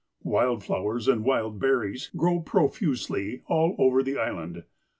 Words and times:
Wild 0.23 0.63
flowers, 0.63 1.07
and 1.07 1.23
wild 1.23 1.59
berries, 1.59 2.09
grow 2.15 2.39
profusely 2.39 3.43
all 3.45 3.75
over 3.77 4.01
the 4.01 4.17
Island. 4.17 4.63